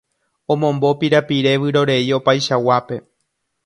[0.53, 2.97] Omombo pirapire vyrorei opaichaguápe